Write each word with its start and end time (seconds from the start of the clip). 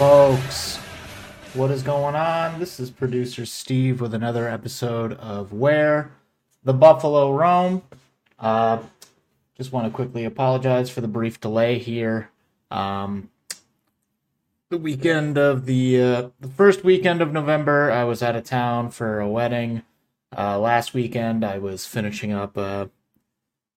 Folks, 0.00 0.78
what 1.52 1.70
is 1.70 1.82
going 1.82 2.14
on? 2.14 2.58
This 2.58 2.80
is 2.80 2.88
producer 2.88 3.44
Steve 3.44 4.00
with 4.00 4.14
another 4.14 4.48
episode 4.48 5.12
of 5.12 5.52
Where 5.52 6.10
the 6.64 6.72
Buffalo 6.72 7.34
Roam. 7.34 7.82
Uh, 8.38 8.78
just 9.58 9.72
want 9.72 9.86
to 9.86 9.94
quickly 9.94 10.24
apologize 10.24 10.88
for 10.88 11.02
the 11.02 11.06
brief 11.06 11.38
delay 11.38 11.78
here. 11.78 12.30
Um, 12.70 13.28
the 14.70 14.78
weekend 14.78 15.36
of 15.36 15.66
the 15.66 16.00
uh, 16.00 16.28
the 16.40 16.48
first 16.48 16.82
weekend 16.82 17.20
of 17.20 17.34
November, 17.34 17.90
I 17.90 18.04
was 18.04 18.22
out 18.22 18.36
of 18.36 18.44
town 18.44 18.90
for 18.92 19.20
a 19.20 19.28
wedding. 19.28 19.82
Uh, 20.34 20.58
last 20.58 20.94
weekend, 20.94 21.44
I 21.44 21.58
was 21.58 21.84
finishing 21.84 22.32
up 22.32 22.56
uh, 22.56 22.86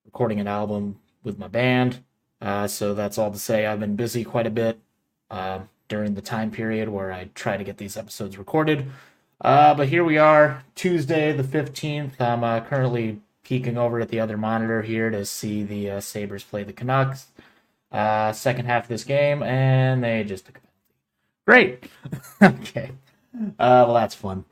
recording 0.06 0.40
an 0.40 0.48
album 0.48 1.02
with 1.22 1.38
my 1.38 1.50
band. 1.50 2.02
Uh, 2.40 2.68
so 2.68 2.94
that's 2.94 3.18
all 3.18 3.30
to 3.30 3.38
say. 3.38 3.66
I've 3.66 3.82
been 3.82 3.98
busy 3.98 4.24
quite 4.24 4.48
a 4.48 4.52
bit 4.52 4.80
uh, 5.30 5.60
during 5.88 6.16
the 6.16 6.22
time 6.22 6.52
period 6.52 6.90
where 6.90 7.12
I 7.12 7.30
try 7.36 7.58
to 7.58 7.64
get 7.64 7.78
these 7.78 7.98
episodes 7.98 8.38
recorded. 8.38 8.86
Uh, 9.42 9.74
but 9.74 9.90
here 9.90 10.04
we 10.04 10.18
are, 10.18 10.64
Tuesday 10.76 11.32
the 11.34 11.44
15th. 11.44 12.20
I'm 12.20 12.44
uh, 12.44 12.62
currently 12.62 13.20
peeking 13.44 13.78
over 13.78 14.00
at 14.00 14.10
the 14.10 14.20
other 14.20 14.38
monitor 14.38 14.82
here 14.82 15.10
to 15.10 15.26
see 15.26 15.64
the 15.64 15.92
uh, 15.92 16.00
Sabres 16.00 16.44
play 16.44 16.64
the 16.64 16.74
Canucks. 16.74 17.28
Uh, 17.92 18.32
second 18.32 18.66
half 18.66 18.84
of 18.84 18.90
this 18.90 19.04
game, 19.04 19.44
and 19.44 20.04
they 20.04 20.24
just 20.24 20.46
took 20.46 20.58
a 20.58 20.62
penalty. 20.62 20.74
Great. 21.46 21.92
okay. 22.62 22.92
Uh, 23.60 23.86
well, 23.86 23.94
that's 23.94 24.16
fun. 24.16 24.46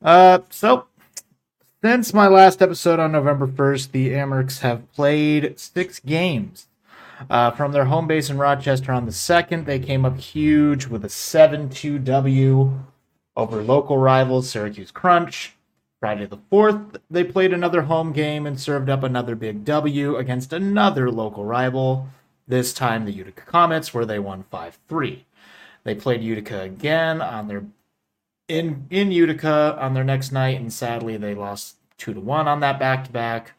Uh, 0.00 0.40
so, 0.50 0.86
since 1.82 2.14
my 2.14 2.28
last 2.28 2.62
episode 2.62 3.00
on 3.00 3.10
November 3.10 3.46
1st, 3.46 3.90
the 3.90 4.10
Amerks 4.10 4.60
have 4.60 4.90
played 4.92 5.58
six 5.58 5.98
games. 5.98 6.68
Uh, 7.30 7.50
from 7.50 7.72
their 7.72 7.86
home 7.86 8.06
base 8.06 8.30
in 8.30 8.38
Rochester 8.38 8.92
on 8.92 9.06
the 9.06 9.12
2nd, 9.12 9.64
they 9.64 9.78
came 9.78 10.04
up 10.04 10.18
huge 10.18 10.86
with 10.86 11.04
a 11.04 11.08
7 11.08 11.68
2 11.70 11.98
W 11.98 12.80
over 13.36 13.62
local 13.62 13.98
rivals 13.98 14.50
Syracuse 14.50 14.90
Crunch. 14.90 15.54
Friday 16.00 16.26
the 16.26 16.38
4th, 16.52 17.00
they 17.10 17.24
played 17.24 17.52
another 17.52 17.82
home 17.82 18.12
game 18.12 18.46
and 18.46 18.60
served 18.60 18.90
up 18.90 19.02
another 19.02 19.34
big 19.34 19.64
W 19.64 20.16
against 20.16 20.52
another 20.52 21.10
local 21.10 21.46
rival, 21.46 22.08
this 22.46 22.74
time 22.74 23.06
the 23.06 23.12
Utica 23.12 23.40
Comets, 23.42 23.94
where 23.94 24.04
they 24.04 24.18
won 24.18 24.44
5 24.50 24.78
3. 24.86 25.24
They 25.84 25.94
played 25.94 26.22
Utica 26.22 26.60
again 26.60 27.22
on 27.22 27.48
their 27.48 27.64
in 28.48 28.86
in 28.90 29.12
Utica 29.12 29.76
on 29.80 29.94
their 29.94 30.04
next 30.04 30.32
night, 30.32 30.60
and 30.60 30.72
sadly 30.72 31.16
they 31.16 31.34
lost 31.34 31.76
two 31.96 32.12
to 32.12 32.20
one 32.20 32.48
on 32.48 32.60
that 32.60 32.78
back 32.78 33.04
to 33.04 33.10
back. 33.10 33.52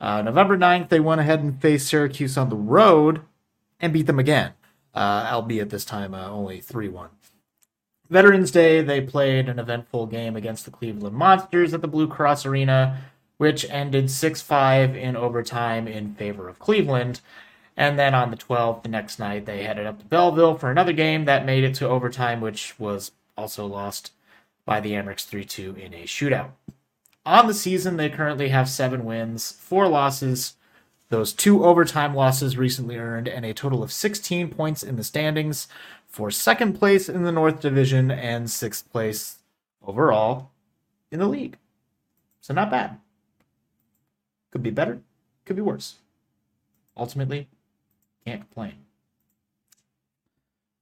Uh, 0.00 0.22
November 0.22 0.56
9th, 0.56 0.88
they 0.88 1.00
went 1.00 1.20
ahead 1.20 1.40
and 1.40 1.60
faced 1.60 1.88
Syracuse 1.88 2.38
on 2.38 2.48
the 2.48 2.56
road 2.56 3.20
and 3.78 3.92
beat 3.92 4.06
them 4.06 4.18
again, 4.18 4.52
uh, 4.94 5.28
albeit 5.30 5.70
this 5.70 5.84
time 5.84 6.14
uh, 6.14 6.28
only 6.28 6.60
3 6.60 6.88
1. 6.88 7.10
Veterans 8.08 8.50
Day, 8.50 8.82
they 8.82 9.00
played 9.00 9.48
an 9.48 9.58
eventful 9.58 10.06
game 10.06 10.34
against 10.36 10.64
the 10.64 10.70
Cleveland 10.70 11.14
Monsters 11.14 11.74
at 11.74 11.80
the 11.80 11.88
Blue 11.88 12.08
Cross 12.08 12.44
Arena, 12.44 13.02
which 13.36 13.64
ended 13.70 14.10
6 14.10 14.42
5 14.42 14.96
in 14.96 15.16
overtime 15.16 15.86
in 15.86 16.14
favor 16.14 16.48
of 16.48 16.58
Cleveland. 16.58 17.20
And 17.76 17.98
then 17.98 18.14
on 18.14 18.30
the 18.30 18.36
12th, 18.36 18.82
the 18.82 18.88
next 18.88 19.18
night, 19.18 19.46
they 19.46 19.62
headed 19.62 19.86
up 19.86 20.00
to 20.00 20.04
Belleville 20.04 20.56
for 20.58 20.70
another 20.70 20.92
game 20.92 21.24
that 21.26 21.46
made 21.46 21.62
it 21.62 21.74
to 21.76 21.88
overtime, 21.88 22.40
which 22.40 22.78
was 22.78 23.12
also 23.38 23.64
lost 23.64 24.12
by 24.64 24.80
the 24.80 24.92
Amerks 24.92 25.24
3 25.24 25.44
2 25.44 25.76
in 25.76 25.94
a 25.94 26.04
shootout. 26.04 26.50
On 27.26 27.46
the 27.46 27.54
season, 27.54 27.96
they 27.96 28.08
currently 28.08 28.48
have 28.48 28.68
seven 28.68 29.04
wins, 29.04 29.52
four 29.52 29.88
losses, 29.88 30.54
those 31.10 31.32
two 31.32 31.64
overtime 31.64 32.14
losses 32.14 32.56
recently 32.56 32.96
earned, 32.96 33.28
and 33.28 33.44
a 33.44 33.52
total 33.52 33.82
of 33.82 33.92
16 33.92 34.48
points 34.48 34.82
in 34.82 34.96
the 34.96 35.04
standings 35.04 35.68
for 36.06 36.30
second 36.30 36.74
place 36.74 37.08
in 37.08 37.24
the 37.24 37.32
North 37.32 37.60
Division 37.60 38.10
and 38.10 38.50
sixth 38.50 38.90
place 38.90 39.38
overall 39.84 40.50
in 41.10 41.18
the 41.18 41.28
league. 41.28 41.58
So, 42.40 42.54
not 42.54 42.70
bad. 42.70 42.98
Could 44.50 44.62
be 44.62 44.70
better, 44.70 45.00
could 45.44 45.56
be 45.56 45.62
worse. 45.62 45.96
Ultimately, 46.96 47.48
can't 48.24 48.40
complain. 48.40 48.74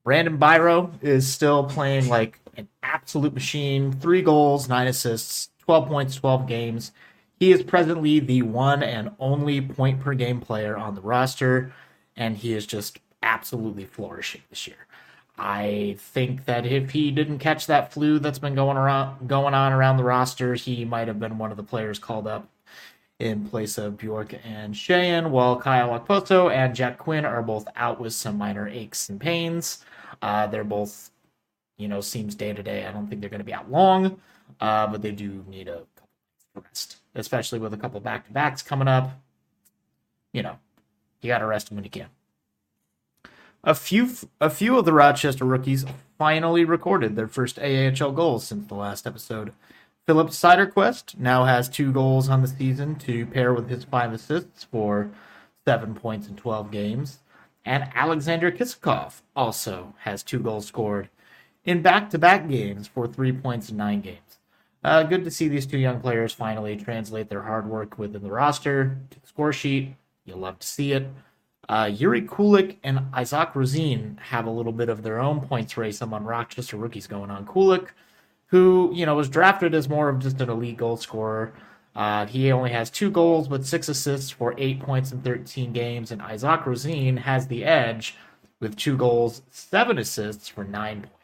Brandon 0.03 0.37
Biro 0.37 0.91
is 1.03 1.31
still 1.31 1.65
playing 1.65 2.07
like 2.07 2.39
an 2.55 2.67
absolute 2.81 3.33
machine. 3.33 3.91
Three 3.91 4.21
goals, 4.21 4.69
nine 4.69 4.87
assists, 4.87 5.49
12 5.69 5.87
points, 5.87 6.15
12 6.15 6.47
games. 6.47 6.91
He 7.39 7.51
is 7.51 7.61
presently 7.61 8.19
the 8.19 8.41
one 8.41 8.81
and 8.81 9.11
only 9.19 9.61
point 9.61 9.99
per 9.99 10.15
game 10.15 10.41
player 10.41 10.75
on 10.75 10.95
the 10.95 11.01
roster, 11.01 11.71
and 12.15 12.35
he 12.35 12.53
is 12.55 12.65
just 12.65 12.97
absolutely 13.21 13.85
flourishing 13.85 14.41
this 14.49 14.65
year. 14.65 14.87
I 15.37 15.95
think 15.99 16.45
that 16.45 16.65
if 16.65 16.89
he 16.89 17.11
didn't 17.11 17.37
catch 17.37 17.67
that 17.67 17.93
flu 17.93 18.17
that's 18.17 18.39
been 18.39 18.55
going 18.55 18.77
around 18.77 19.27
going 19.27 19.53
on 19.53 19.71
around 19.71 19.97
the 19.97 20.03
roster, 20.03 20.55
he 20.55 20.85
might 20.85 21.07
have 21.07 21.19
been 21.19 21.37
one 21.37 21.51
of 21.51 21.57
the 21.57 21.61
players 21.61 21.99
called 21.99 22.25
up 22.25 22.49
in 23.19 23.47
place 23.47 23.77
of 23.77 23.95
Bjork 23.95 24.33
and 24.43 24.73
Sheahan, 24.73 25.29
while 25.29 25.55
Kyle 25.59 25.99
Okposo 25.99 26.51
and 26.51 26.73
Jack 26.73 26.97
Quinn 26.97 27.25
are 27.25 27.43
both 27.43 27.67
out 27.75 28.01
with 28.01 28.13
some 28.13 28.39
minor 28.39 28.67
aches 28.67 29.07
and 29.07 29.21
pains. 29.21 29.85
Uh, 30.23 30.47
they're 30.47 30.63
both, 30.63 31.11
you 31.77 31.87
know, 31.87 32.01
seems 32.01 32.33
day 32.33 32.53
to 32.53 32.63
day. 32.63 32.87
I 32.87 32.91
don't 32.91 33.07
think 33.07 33.21
they're 33.21 33.29
going 33.29 33.37
to 33.37 33.45
be 33.45 33.53
out 33.53 33.69
long, 33.69 34.19
uh, 34.59 34.87
but 34.87 35.01
they 35.01 35.11
do 35.11 35.43
need 35.47 35.67
a 35.67 35.83
couple 35.95 36.63
rest, 36.63 36.97
especially 37.15 37.59
with 37.59 37.73
a 37.73 37.77
couple 37.77 37.99
back 37.99 38.25
to 38.27 38.33
backs 38.33 38.61
coming 38.61 38.87
up. 38.87 39.11
You 40.33 40.43
know, 40.43 40.59
you 41.21 41.27
got 41.27 41.39
to 41.39 41.45
rest 41.45 41.69
them 41.69 41.77
when 41.77 41.83
you 41.83 41.89
can. 41.89 42.07
A 43.63 43.75
few, 43.75 44.09
a 44.39 44.49
few 44.49 44.77
of 44.77 44.85
the 44.85 44.93
Rochester 44.93 45.43
rookies 45.43 45.85
finally 46.17 46.63
recorded 46.63 47.15
their 47.15 47.27
first 47.27 47.59
AHL 47.59 48.11
goals 48.11 48.45
since 48.45 48.67
the 48.67 48.75
last 48.75 49.05
episode. 49.05 49.51
Filip 50.05 50.29
Cederqvist 50.29 51.19
now 51.19 51.43
has 51.43 51.69
two 51.69 51.91
goals 51.91 52.29
on 52.29 52.41
the 52.41 52.47
season 52.47 52.95
to 52.95 53.25
pair 53.27 53.53
with 53.53 53.69
his 53.69 53.83
five 53.83 54.13
assists 54.13 54.63
for 54.63 55.11
seven 55.65 55.93
points 55.93 56.27
in 56.27 56.35
12 56.35 56.71
games. 56.71 57.19
And 57.65 57.89
Alexander 57.93 58.51
Kisakov 58.51 59.21
also 59.35 59.93
has 59.99 60.23
two 60.23 60.39
goals 60.39 60.65
scored 60.65 61.09
in 61.63 61.81
back 61.81 62.09
to 62.09 62.17
back 62.17 62.49
games 62.49 62.87
for 62.87 63.07
three 63.07 63.31
points 63.31 63.69
in 63.69 63.77
nine 63.77 64.01
games. 64.01 64.38
Uh, 64.83 65.03
good 65.03 65.23
to 65.25 65.31
see 65.31 65.47
these 65.47 65.65
two 65.65 65.77
young 65.77 65.99
players 65.99 66.33
finally 66.33 66.75
translate 66.75 67.29
their 67.29 67.43
hard 67.43 67.67
work 67.67 67.97
within 67.97 68.23
the 68.23 68.31
roster 68.31 68.97
to 69.09 69.19
the 69.19 69.27
score 69.27 69.51
sheet. 69.51 69.95
You'll 70.25 70.39
love 70.39 70.59
to 70.59 70.67
see 70.67 70.93
it. 70.93 71.07
Uh, 71.67 71.85
Jiri 71.85 72.25
Kulich 72.25 72.77
and 72.83 73.01
Isaac 73.13 73.53
Rosén 73.53 74.17
have 74.19 74.45
a 74.45 74.51
little 74.51 74.71
bit 74.71 74.89
of 74.89 75.03
their 75.03 75.19
own 75.19 75.41
points 75.41 75.77
race 75.77 76.01
among 76.01 76.23
Rochester 76.23 76.77
rookies 76.77 77.07
going 77.07 77.29
on. 77.29 77.45
Kulich 77.45 77.89
who, 78.49 78.91
you 78.93 79.05
know, 79.05 79.15
was 79.15 79.29
drafted 79.29 79.73
as 79.75 79.87
more 79.87 80.09
of 80.09 80.19
just 80.19 80.41
an 80.41 80.49
elite 80.49 80.77
goal 80.77 80.97
scorer. 80.97 81.53
Uh, 81.95 82.25
he 82.25 82.51
only 82.51 82.71
has 82.71 82.89
two 82.89 83.11
goals, 83.11 83.47
but 83.47 83.65
six 83.65 83.89
assists 83.89 84.31
for 84.31 84.55
eight 84.57 84.79
points 84.79 85.11
in 85.11 85.21
13 85.21 85.71
games. 85.71 86.11
And 86.11 86.21
Isaac 86.21 86.61
Rosén 86.61 87.17
has 87.19 87.47
the 87.47 87.63
edge 87.63 88.15
with 88.59 88.75
two 88.75 88.97
goals, 88.97 89.43
seven 89.51 89.97
assists 89.97 90.47
for 90.47 90.63
nine 90.63 91.01
points 91.01 91.18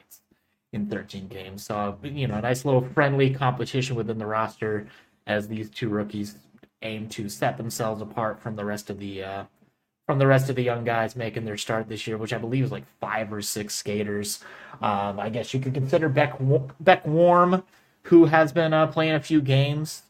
in 0.76 0.88
13 0.88 1.28
games. 1.28 1.66
So, 1.66 1.98
you 2.04 2.28
know, 2.28 2.36
a 2.36 2.42
nice 2.42 2.66
little 2.66 2.88
friendly 2.94 3.34
competition 3.34 3.96
within 3.96 4.20
the 4.20 4.26
roster 4.26 4.88
as 5.26 5.48
these 5.48 5.70
two 5.70 5.90
rookies 5.90 6.36
aim 6.82 7.08
to 7.10 7.30
set 7.30 7.58
themselves 7.58 8.02
apart 8.02 8.40
from 8.40 8.56
the 8.56 8.66
rest 8.66 8.90
of 8.90 9.00
the 9.00 9.24
uh, 9.24 9.44
from 10.06 10.20
the 10.20 10.28
rest 10.28 10.50
of 10.52 10.56
the 10.56 10.62
young 10.62 10.84
guys 10.84 11.16
making 11.16 11.46
their 11.46 11.58
start 11.58 11.90
this 11.90 12.06
year, 12.06 12.18
which 12.18 12.34
I 12.34 12.38
believe 12.38 12.66
is 12.66 12.72
like 12.72 12.86
five 13.00 13.34
or 13.34 13.42
six 13.42 13.74
skaters. 13.74 14.44
Um, 14.82 15.20
I 15.20 15.30
guess 15.30 15.52
you 15.52 15.60
could 15.60 15.74
consider 15.74 16.10
Beck 16.10 16.36
Beck 16.80 17.08
Warm, 17.08 17.64
who 18.04 18.26
has 18.26 18.52
been 18.52 18.74
uh, 18.74 18.88
playing 18.88 19.14
a 19.14 19.20
few 19.20 19.42
games 19.42 20.04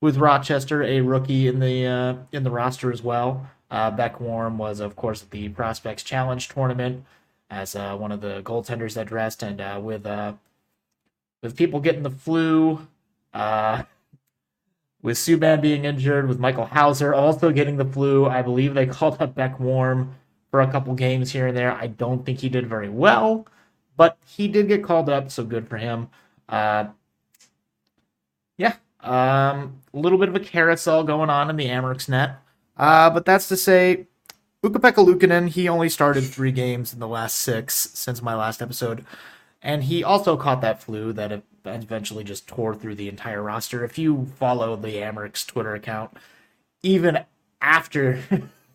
with 0.00 0.18
Rochester, 0.18 0.84
a 0.84 1.00
rookie 1.00 1.48
in 1.48 1.58
the 1.58 1.86
uh, 1.86 2.14
in 2.30 2.44
the 2.44 2.50
roster 2.50 2.92
as 2.92 3.02
well. 3.02 3.50
Uh, 3.70 3.90
Beck 3.90 4.20
Warm 4.20 4.58
was, 4.58 4.80
of 4.80 4.96
course, 4.96 5.22
at 5.22 5.30
the 5.30 5.48
Prospects 5.48 6.02
Challenge 6.02 6.48
tournament 6.48 7.04
as 7.50 7.74
uh, 7.74 7.96
one 7.96 8.12
of 8.12 8.20
the 8.20 8.42
goaltenders 8.42 8.94
that 8.94 9.06
dressed, 9.06 9.42
and 9.42 9.60
uh, 9.60 9.80
with 9.82 10.06
uh, 10.06 10.34
with 11.42 11.56
people 11.56 11.80
getting 11.80 12.02
the 12.02 12.10
flu, 12.10 12.86
uh, 13.34 13.82
with 15.02 15.16
Subban 15.16 15.60
being 15.60 15.84
injured, 15.84 16.28
with 16.28 16.38
Michael 16.38 16.66
Houser 16.66 17.12
also 17.12 17.50
getting 17.50 17.76
the 17.76 17.84
flu. 17.84 18.26
I 18.26 18.42
believe 18.42 18.74
they 18.74 18.86
called 18.98 19.20
up 19.20 19.34
Beck 19.34 19.58
Warm 19.58 20.14
for 20.50 20.60
a 20.60 20.70
couple 20.70 20.94
games 20.94 21.32
here 21.32 21.48
and 21.48 21.56
there. 21.56 21.72
I 21.72 21.88
don't 21.88 22.24
think 22.24 22.40
he 22.40 22.48
did 22.48 22.66
very 22.68 22.88
well, 22.88 23.46
but 23.96 24.18
he 24.26 24.48
did 24.48 24.68
get 24.68 24.84
called 24.84 25.08
up, 25.08 25.30
so 25.30 25.44
good 25.44 25.68
for 25.68 25.76
him. 25.76 26.08
Uh, 26.48 26.86
yeah, 28.56 28.74
um, 29.00 29.80
a 29.94 29.98
little 29.98 30.18
bit 30.18 30.28
of 30.28 30.36
a 30.36 30.40
carousel 30.40 31.04
going 31.04 31.30
on 31.30 31.50
in 31.50 31.56
the 31.56 31.66
Amerks 31.66 32.08
net. 32.08 32.38
Uh, 32.76 33.10
but 33.10 33.24
that's 33.24 33.48
to 33.48 33.56
say, 33.56 34.06
Ukko-Pekka 34.62 35.04
Luukkonen, 35.04 35.48
he 35.48 35.68
only 35.68 35.88
started 35.88 36.22
three 36.22 36.52
games 36.52 36.92
in 36.92 37.00
the 37.00 37.08
last 37.08 37.36
six 37.36 37.74
since 37.94 38.20
my 38.20 38.34
last 38.34 38.60
episode. 38.60 39.04
And 39.62 39.84
he 39.84 40.04
also 40.04 40.36
caught 40.36 40.60
that 40.60 40.82
flu 40.82 41.12
that 41.14 41.42
eventually 41.64 42.24
just 42.24 42.46
tore 42.46 42.74
through 42.74 42.94
the 42.96 43.08
entire 43.08 43.42
roster. 43.42 43.84
If 43.84 43.98
you 43.98 44.26
follow 44.36 44.76
the 44.76 44.96
Amerks 44.96 45.46
Twitter 45.46 45.74
account, 45.74 46.16
even 46.82 47.24
after. 47.60 48.22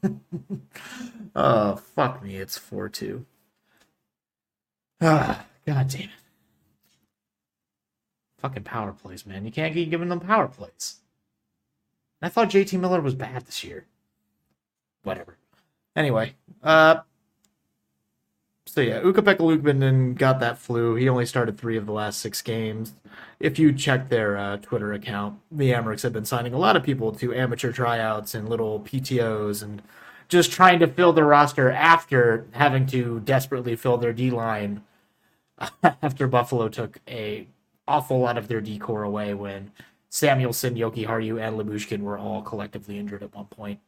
oh, 1.36 1.76
fuck 1.76 2.24
me, 2.24 2.38
it's 2.38 2.58
4 2.58 2.90
2. 2.90 3.26
Ah, 5.02 5.46
God 5.66 5.88
damn 5.90 6.02
it. 6.04 6.10
Fucking 8.40 8.64
power 8.64 8.92
plays, 8.92 9.26
man. 9.26 9.46
You 9.46 9.52
can't 9.52 9.74
keep 9.74 9.90
giving 9.90 10.10
them 10.10 10.20
power 10.20 10.48
plays. 10.48 10.98
I 12.22 12.30
thought 12.30 12.50
JT 12.50 12.80
Miller 12.80 13.02
was 13.02 13.16
bad 13.16 13.46
this 13.46 13.64
year. 13.64 13.86
Whatever. 15.04 15.35
Anyway, 15.96 16.36
uh, 16.64 16.98
so 18.66 18.82
yeah, 18.82 18.98
Ukko-Pekka 18.98 20.18
got 20.18 20.40
that 20.42 20.58
flu. 20.58 20.96
He 20.96 21.08
only 21.08 21.26
started 21.26 21.58
three 21.58 21.78
of 21.78 21.86
the 21.86 21.94
last 21.94 22.20
six 22.20 22.42
games. 22.42 22.94
If 23.40 23.58
you 23.58 23.72
check 23.72 24.10
their 24.10 24.38
uh, 24.38 24.58
Twitter 24.58 24.92
account, 24.92 25.40
the 25.52 25.72
Amerks 25.72 26.02
have 26.02 26.12
been 26.12 26.26
signing 26.26 26.54
a 26.54 26.58
lot 26.58 26.76
of 26.76 26.84
people 26.84 27.14
to 27.14 27.34
amateur 27.34 27.72
tryouts 27.72 28.36
and 28.36 28.50
little 28.50 28.82
PTOs 28.82 29.64
and 29.64 29.82
just 30.28 30.52
trying 30.52 30.80
to 30.80 30.88
fill 30.88 31.14
the 31.14 31.24
roster 31.24 31.72
after 31.72 32.48
having 32.52 32.86
to 32.88 33.22
desperately 33.22 33.76
fill 33.76 33.98
their 33.98 34.12
D 34.14 34.32
line 34.32 34.82
after 35.84 36.28
Buffalo 36.28 36.68
took 36.68 37.00
a 37.08 37.48
awful 37.88 38.20
lot 38.20 38.38
of 38.38 38.48
their 38.48 38.62
D 38.62 38.78
corps 38.80 39.04
away 39.04 39.34
when 39.34 39.72
Samuelsson, 40.10 40.76
Jokiharju, 40.76 41.40
and 41.42 41.58
Lyubushkin 41.58 42.02
were 42.02 42.18
all 42.18 42.42
collectively 42.42 42.98
injured 42.98 43.24
at 43.24 43.34
one 43.34 43.46
point. 43.46 43.80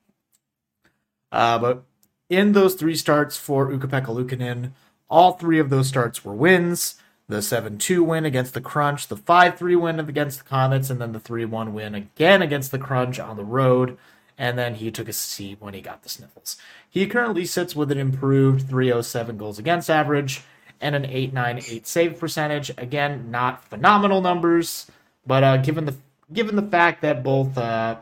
Uh, 1.31 1.59
but 1.59 1.83
in 2.29 2.51
those 2.51 2.75
three 2.75 2.95
starts 2.95 3.37
for 3.37 3.71
Ukko-Pekka 3.71 4.07
Luukkonen, 4.07 4.71
all 5.09 5.33
three 5.33 5.59
of 5.59 5.69
those 5.69 5.87
starts 5.87 6.25
were 6.25 6.33
wins. 6.33 6.95
The 7.29 7.41
7 7.41 7.77
2 7.77 8.03
win 8.03 8.25
against 8.25 8.53
the 8.53 8.61
Crunch, 8.61 9.07
the 9.07 9.17
5 9.17 9.57
3 9.57 9.75
win 9.75 9.99
against 9.99 10.39
the 10.39 10.45
Comets, 10.45 10.89
and 10.89 11.01
then 11.01 11.11
the 11.11 11.19
3 11.19 11.43
1 11.43 11.73
win 11.73 11.93
again 11.93 12.41
against 12.41 12.71
the 12.71 12.79
Crunch 12.79 13.19
on 13.19 13.35
the 13.35 13.43
road. 13.43 13.97
And 14.37 14.57
then 14.57 14.75
he 14.75 14.91
took 14.91 15.09
a 15.09 15.13
seat 15.13 15.57
when 15.59 15.73
he 15.73 15.81
got 15.81 16.03
the 16.03 16.09
sniffles. 16.09 16.57
He 16.89 17.07
currently 17.07 17.43
sits 17.43 17.75
with 17.75 17.91
an 17.91 17.97
improved 17.97 18.69
307 18.69 19.37
goals 19.37 19.59
against 19.59 19.89
average 19.89 20.41
and 20.79 20.95
an 20.95 21.05
898 21.05 21.87
save 21.87 22.19
percentage. 22.19 22.71
Again, 22.77 23.29
not 23.31 23.65
phenomenal 23.65 24.21
numbers, 24.21 24.89
but 25.25 25.43
uh, 25.43 25.57
given 25.57 25.85
the 25.85 25.95
given 26.31 26.55
the 26.55 26.61
fact 26.61 27.01
that 27.01 27.23
both, 27.23 27.57
uh, 27.57 27.97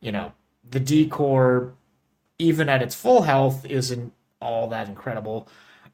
you 0.00 0.12
know, 0.12 0.32
the 0.68 0.80
D 0.80 1.08
corps 1.08 1.72
even 2.38 2.68
at 2.68 2.82
its 2.82 2.94
full 2.94 3.22
health, 3.22 3.64
isn't 3.66 4.12
all 4.40 4.68
that 4.68 4.88
incredible. 4.88 5.48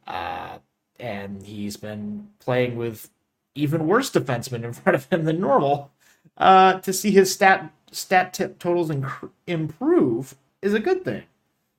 Uh, 0.07 0.59
and 0.99 1.43
he's 1.43 1.77
been 1.77 2.29
playing 2.41 2.77
with 2.77 3.11
even 3.55 3.87
worse 3.87 4.11
defensemen 4.11 4.65
in 4.65 4.73
front 4.73 4.97
of 4.97 5.07
him 5.11 5.25
than 5.25 5.41
normal. 5.41 5.91
Uh, 6.37 6.75
to 6.81 6.93
see 6.93 7.11
his 7.11 7.33
stat 7.33 7.73
stat 7.93 8.33
tip 8.33 8.59
totals 8.59 8.89
inc- 8.89 9.31
improve 9.47 10.37
is 10.63 10.75
a 10.75 10.81
good 10.81 11.05
thing. 11.05 11.25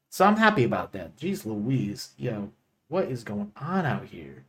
So 0.10 0.26
I'm 0.26 0.38
happy 0.38 0.64
about 0.64 0.92
that. 0.92 1.16
Jeez 1.18 1.46
Louise, 1.46 2.10
yo, 2.18 2.52
what 2.90 3.06
is 3.06 3.24
going 3.24 3.52
on 3.56 3.86
out 3.86 4.06
here? 4.06 4.44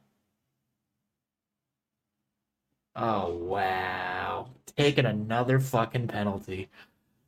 Oh 2.96 3.34
wow. 3.34 4.48
Taking 4.76 5.06
another 5.06 5.60
fucking 5.60 6.08
penalty. 6.08 6.68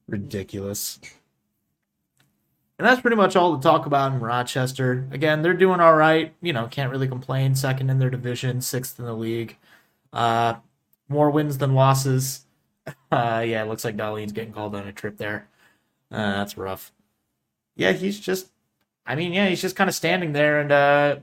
Ridiculous. 0.09 1.01
And 2.79 2.87
that's 2.87 3.01
pretty 3.01 3.17
much 3.17 3.37
all 3.37 3.57
to 3.57 3.63
talk 3.63 3.87
about 3.87 4.13
in 4.13 4.21
Rochester. 4.21 5.07
Again, 5.13 5.43
they're 5.43 5.55
doing 5.55 5.81
all 5.81 5.95
right. 5.95 6.35
You 6.41 6.53
know, 6.53 6.67
can't 6.67 6.91
really 6.91 7.07
complain. 7.07 7.55
Second 7.55 7.89
in 7.89 7.99
their 7.99 8.11
division, 8.11 8.61
sixth 8.61 8.99
in 8.99 9.05
the 9.05 9.15
league. 9.15 9.57
Uh, 10.13 10.55
more 11.09 11.31
wins 11.31 11.59
than 11.59 11.75
losses. 11.75 12.41
Uh, 13.11 13.45
yeah, 13.47 13.63
it 13.63 13.69
looks 13.69 13.85
like 13.85 13.97
Dahlin's 13.97 14.33
getting 14.33 14.53
called 14.53 14.75
on 14.75 14.89
a 14.89 14.93
trip 14.93 15.17
there. 15.17 15.49
Uh, 16.11 16.33
that's 16.33 16.59
rough. 16.59 16.93
Yeah, 17.77 17.93
he's 17.93 18.19
just. 18.19 18.49
I 19.07 19.15
mean, 19.15 19.33
yeah, 19.33 19.49
he's 19.49 19.63
just 19.63 19.77
kind 19.77 19.89
of 19.89 19.95
standing 19.95 20.33
there, 20.33 20.59
and 20.59 20.73
uh, 20.73 21.17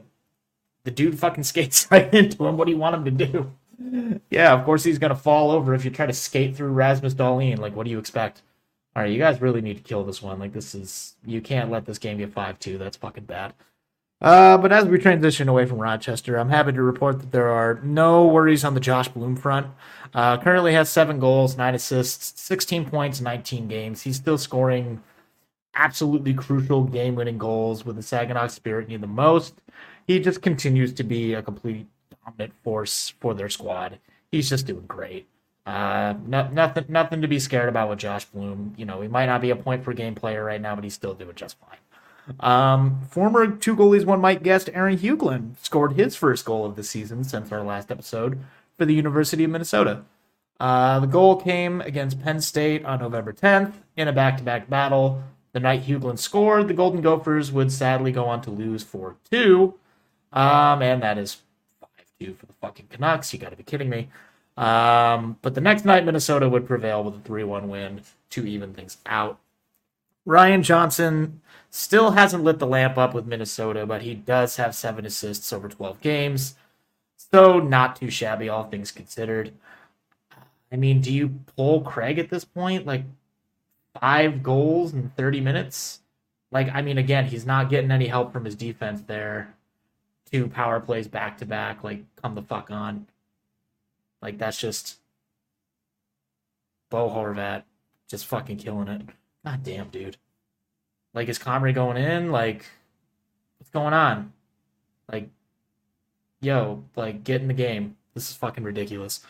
the 0.86 0.92
dude 0.92 1.20
fucking 1.20 1.44
skates 1.46 1.88
right 1.92 2.12
into 2.14 2.48
him. 2.48 2.58
What 2.58 2.66
do 2.66 2.72
you 2.72 2.78
want 2.78 2.96
him 2.96 3.06
to 3.06 3.26
do? 3.26 4.22
yeah, 4.30 4.54
of 4.54 4.64
course 4.66 4.84
he's 4.84 5.00
gonna 5.00 5.16
fall 5.16 5.52
over 5.52 5.74
if 5.74 5.84
you 5.86 5.92
try 5.92 6.06
to 6.06 6.14
skate 6.14 6.56
through 6.56 6.72
Rasmus 6.72 7.14
Dahlin. 7.14 7.60
Like, 7.60 7.76
what 7.76 7.84
do 7.84 7.92
you 7.92 8.00
expect? 8.00 8.42
All 8.96 9.04
right, 9.04 9.12
you 9.12 9.20
guys 9.20 9.42
really 9.42 9.62
need 9.62 9.78
to 9.78 9.84
kill 9.84 10.04
this 10.04 10.22
one. 10.22 10.40
Like 10.40 10.54
this 10.54 10.76
is 10.76 11.16
you 11.26 11.42
can't 11.42 11.72
let 11.72 11.86
this 11.86 11.98
game 11.98 12.18
get 12.18 12.34
five 12.34 12.60
two. 12.60 12.78
That's 12.78 12.98
fucking 12.98 13.26
bad. 13.26 13.54
Uh, 14.22 14.56
but 14.58 14.72
as 14.72 14.86
we 14.86 15.00
transition 15.00 15.50
away 15.50 15.66
from 15.66 15.80
Rochester, 15.80 16.38
I'm 16.38 16.50
happy 16.50 16.74
to 16.74 16.84
report 16.84 17.20
that 17.20 17.32
there 17.32 17.48
are 17.48 17.80
no 17.84 18.28
worries 18.28 18.64
on 18.64 18.76
the 18.76 18.80
Josh 18.80 19.08
Bloom 19.08 19.36
front. 19.36 19.68
Uh, 20.14 20.38
currently 20.38 20.74
has 20.74 20.90
seven 20.90 21.20
goals, 21.20 21.58
nine 21.58 21.74
assists, 21.74 22.40
16 22.40 22.86
points, 22.86 23.20
19 23.20 23.68
games. 23.68 24.04
He's 24.04 24.18
still 24.18 24.38
scoring 24.38 25.02
absolutely 25.74 26.36
crucial 26.36 26.84
game-winning 26.84 27.40
goals 27.40 27.84
with 27.84 27.96
the 27.96 28.04
Saginaw 28.04 28.48
Spirit 28.48 28.90
need 28.90 29.02
the 29.02 29.08
most. 29.08 29.56
He 30.06 30.20
just 30.20 30.42
continues 30.42 30.94
to 30.94 31.04
be 31.04 31.34
a 31.34 31.42
complete 31.42 31.88
dominant 32.24 32.54
force 32.64 33.14
for 33.20 33.34
their 33.34 33.50
squad. 33.50 33.98
He's 34.32 34.50
just 34.50 34.68
doing 34.68 34.86
great. 34.86 35.28
Uh, 35.66 36.16
no, 36.26 36.48
nothing, 36.50 36.86
nothing 36.90 37.22
to 37.22 37.28
be 37.28 37.40
scared 37.40 37.70
about 37.70 37.90
with 37.90 38.00
Josh 38.00 38.26
Bloom. 38.26 38.74
You 38.78 38.86
know, 38.86 39.02
he 39.02 39.08
might 39.08 39.28
not 39.28 39.42
be 39.42 39.52
a 39.52 39.56
point 39.56 39.84
per 39.84 39.94
game 39.94 40.16
player 40.16 40.44
right 40.44 40.62
now, 40.62 40.76
but 40.76 40.84
he's 40.84 40.94
still 40.94 41.14
doing 41.14 41.36
just 41.36 41.58
fine. 41.60 41.78
Um, 42.40 43.02
former 43.10 43.48
two 43.48 43.76
goalies 43.76 44.06
one 44.06 44.22
might 44.22 44.44
guess 44.44 44.68
Aaron 44.70 44.98
Huglen 44.98 45.56
scored 45.62 45.94
his 45.94 46.16
first 46.16 46.46
goal 46.46 46.66
of 46.66 46.76
the 46.76 46.84
season 46.84 47.24
since 47.24 47.52
our 47.52 47.64
last 47.64 47.92
episode 47.92 48.40
for 48.78 48.86
the 48.86 48.94
University 48.94 49.44
of 49.44 49.52
Minnesota. 49.52 50.04
Uh, 50.60 51.00
the 51.00 51.08
goal 51.08 51.36
came 51.38 51.82
against 51.82 52.22
Penn 52.22 52.40
State 52.40 52.86
on 52.86 53.00
November 53.00 53.34
10th 53.34 53.74
in 53.98 54.08
a 54.08 54.14
back-to-back 54.14 54.70
battle. 54.70 55.24
The 55.54 55.60
night 55.60 55.84
Huglen 55.84 56.18
scored, 56.18 56.68
the 56.68 56.74
Golden 56.74 57.02
Gophers 57.02 57.52
would 57.52 57.72
sadly 57.72 58.12
go 58.12 58.26
on 58.26 58.42
to 58.42 58.52
lose 58.52 58.84
4-2. 58.84 59.74
Um, 60.32 60.82
and 60.82 61.02
that 61.02 61.18
is 61.18 61.38
5-2 62.22 62.38
for 62.38 62.46
the 62.46 62.54
fucking 62.54 62.88
Canucks. 62.90 63.34
You 63.34 63.40
gotta 63.40 63.56
be 63.56 63.64
kidding 63.64 63.90
me. 63.90 64.10
Um, 64.58 65.38
but 65.42 65.56
the 65.56 65.62
next 65.62 65.86
night, 65.86 66.06
Minnesota 66.06 66.50
would 66.50 66.68
prevail 66.68 67.04
with 67.04 67.16
a 67.16 67.20
3 67.20 67.44
1 67.44 67.70
win 67.70 68.02
to 68.32 68.46
even 68.46 68.74
things 68.74 68.98
out. 69.06 69.40
Ryan 70.26 70.62
Johnson 70.62 71.42
still 71.70 72.12
hasn't 72.12 72.44
lit 72.44 72.60
the 72.60 72.68
lamp 72.68 72.98
up 72.98 73.14
with 73.14 73.26
Minnesota, 73.26 73.86
but 73.86 74.02
he 74.04 74.14
does 74.14 74.58
have 74.58 74.76
seven 74.76 75.06
assists 75.06 75.52
over 75.52 75.68
12 75.68 76.00
games. 76.02 76.56
So, 77.16 77.60
not 77.60 77.96
too 77.96 78.10
shabby, 78.10 78.50
all 78.50 78.66
things 78.66 78.92
considered. 78.92 79.54
I 80.72 80.76
mean, 80.76 81.02
do 81.02 81.12
you 81.12 81.40
pull 81.56 81.82
Craig 81.82 82.20
at 82.20 82.30
this 82.30 82.46
point? 82.46 82.86
Like, 82.86 83.04
five 84.00 84.44
goals 84.44 84.94
in 84.94 85.10
30 85.18 85.42
minutes? 85.42 86.00
Like, 86.52 86.70
I 86.74 86.82
mean, 86.82 86.98
again, 86.98 87.26
he's 87.26 87.46
not 87.46 87.70
getting 87.70 87.92
any 87.92 88.08
help 88.08 88.34
from 88.34 88.46
his 88.46 88.56
defense 88.56 89.02
there. 89.02 89.54
Two 90.32 90.48
power 90.48 90.80
plays 90.80 91.08
back 91.08 91.38
to 91.40 91.46
back. 91.46 91.84
Like, 91.84 92.04
come 92.22 92.36
the 92.36 92.42
fuck 92.42 92.70
on. 92.72 93.08
Like 94.22 94.38
that's 94.38 94.60
just 94.60 94.98
Bo 96.90 97.10
Horvat 97.10 97.64
just 98.08 98.26
fucking 98.28 98.58
killing 98.58 98.88
it. 98.88 99.02
God 99.46 99.64
damn, 99.64 99.90
dude. 99.90 100.18
Like 101.14 101.28
is 101.30 101.40
Comrie 101.40 101.74
going 101.74 101.98
in? 101.98 102.32
Like 102.32 102.66
what's 103.58 103.72
going 103.72 103.94
on? 103.94 104.34
Like 105.12 105.30
yo, 106.42 106.84
like 106.96 107.24
get 107.24 107.42
in 107.42 107.48
the 107.48 107.54
game. 107.54 107.96
This 108.14 108.30
is 108.30 108.36
fucking 108.36 108.64
ridiculous. 108.64 109.22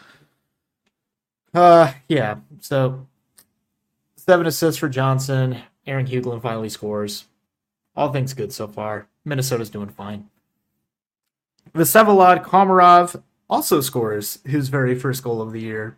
Uh 1.53 1.93
yeah, 2.07 2.37
so 2.59 3.07
seven 4.15 4.47
assists 4.47 4.79
for 4.79 4.89
Johnson. 4.89 5.57
Aaron 5.87 6.07
Huglen 6.07 6.41
finally 6.41 6.69
scores. 6.69 7.25
All 7.95 8.11
things 8.11 8.33
good 8.33 8.53
so 8.53 8.67
far. 8.67 9.07
Minnesota's 9.25 9.69
doing 9.69 9.89
fine. 9.89 10.29
Vsevolod 11.73 12.43
Komarov 12.43 13.21
also 13.51 13.81
scores 13.81 14.39
his 14.45 14.69
very 14.69 14.95
first 14.95 15.21
goal 15.21 15.41
of 15.41 15.51
the 15.51 15.59
year 15.59 15.97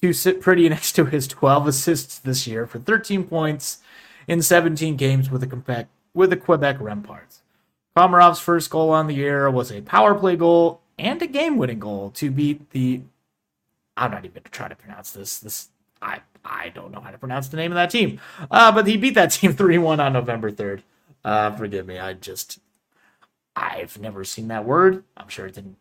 to 0.00 0.12
sit 0.12 0.40
pretty 0.40 0.68
next 0.70 0.92
to 0.92 1.04
his 1.04 1.28
12 1.28 1.68
assists 1.68 2.18
this 2.18 2.46
year 2.46 2.66
for 2.66 2.78
13 2.80 3.24
points 3.24 3.78
in 4.26 4.42
17 4.42 4.96
games 4.96 5.30
with 5.30 5.42
the 5.42 5.46
Quebec 5.46 5.88
with 6.14 6.30
the 6.30 6.36
Quebec 6.36 6.78
Remparts. 6.78 7.40
Komarov's 7.96 8.40
first 8.40 8.70
goal 8.70 8.90
on 8.90 9.06
the 9.06 9.14
year 9.14 9.50
was 9.50 9.70
a 9.70 9.82
power 9.82 10.14
play 10.14 10.36
goal 10.36 10.80
and 10.98 11.20
a 11.20 11.26
game-winning 11.26 11.78
goal 11.78 12.10
to 12.10 12.30
beat 12.30 12.70
the 12.70 13.02
I'm 13.96 14.10
not 14.10 14.24
even 14.24 14.42
trying 14.42 14.44
to 14.44 14.50
try 14.50 14.68
to 14.68 14.76
pronounce 14.76 15.12
this. 15.12 15.38
This 15.38 15.68
I 16.00 16.20
I 16.44 16.70
don't 16.70 16.90
know 16.90 17.00
how 17.00 17.10
to 17.10 17.18
pronounce 17.18 17.48
the 17.48 17.56
name 17.56 17.70
of 17.70 17.76
that 17.76 17.90
team. 17.90 18.20
Uh, 18.50 18.72
but 18.72 18.86
he 18.86 18.96
beat 18.96 19.14
that 19.14 19.26
team 19.32 19.54
3-1 19.54 19.98
on 20.04 20.12
November 20.12 20.50
3rd. 20.50 20.82
Uh, 21.24 21.52
forgive 21.52 21.86
me. 21.86 21.98
I 21.98 22.14
just 22.14 22.60
I've 23.54 23.98
never 24.00 24.24
seen 24.24 24.48
that 24.48 24.64
word. 24.64 25.04
I'm 25.16 25.28
sure 25.28 25.46
it's 25.46 25.58
an 25.58 25.76